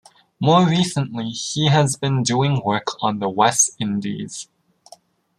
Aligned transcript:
Most 0.39 0.67
recently 0.71 1.29
he 1.29 1.67
has 1.67 1.95
been 1.95 2.23
doing 2.23 2.63
work 2.65 2.87
on 3.03 3.19
the 3.19 3.29
West 3.29 3.75
Indies. 3.79 4.47